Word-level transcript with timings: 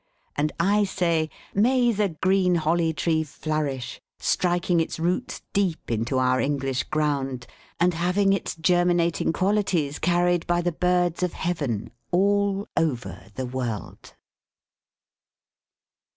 And 0.35 0.51
I 0.59 0.83
say, 0.83 1.29
May 1.53 1.91
the 1.91 2.09
green 2.09 2.55
Holly 2.55 2.91
Tree 2.91 3.23
flourish, 3.23 4.01
striking 4.17 4.79
its 4.79 4.97
roots 4.99 5.43
deep 5.53 5.91
into 5.91 6.17
our 6.17 6.41
English 6.41 6.85
ground, 6.85 7.45
and 7.79 7.93
having 7.93 8.33
its 8.33 8.55
germinating 8.55 9.31
qualities 9.31 9.99
carried 9.99 10.47
by 10.47 10.61
the 10.61 10.71
birds 10.71 11.21
of 11.21 11.33
Heaven 11.33 11.91
all 12.09 12.67
over 12.75 13.25
the 13.35 13.45
world! 13.45 14.15